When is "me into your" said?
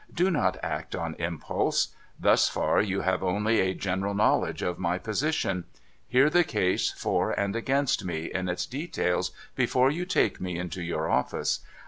10.41-11.07